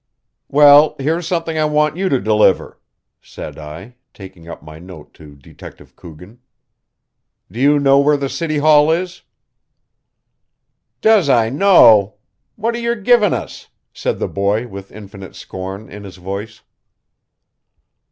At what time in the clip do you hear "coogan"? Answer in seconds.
5.95-6.39